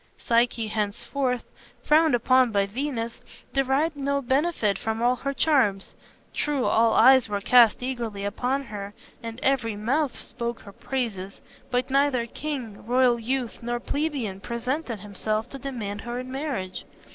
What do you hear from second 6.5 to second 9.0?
all eyes were cast eagerly upon her,